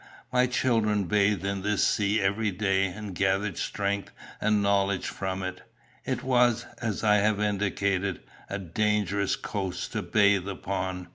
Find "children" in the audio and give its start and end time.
0.47-1.03